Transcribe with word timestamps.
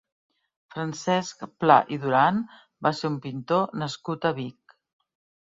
Francesc 0.75 1.43
Pla 1.63 1.75
i 1.97 1.99
Duran 2.05 2.41
va 2.87 2.93
ser 3.01 3.07
un 3.11 3.21
pintor 3.27 3.79
nascut 3.83 4.29
a 4.33 4.35
Vic. 4.41 4.77